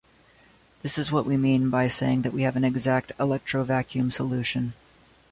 [0.81, 4.73] This is what we mean by saying that we have an exact electrovacuum solution.